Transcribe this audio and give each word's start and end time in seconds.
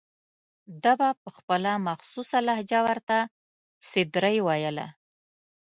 ده 0.83 0.93
به 0.99 1.09
په 1.21 1.29
خپله 1.37 1.71
مخصوصه 1.87 2.37
لهجه 2.47 2.79
ورته 2.87 3.17
سدرۍ 3.89 4.37
ویله. 4.45 4.87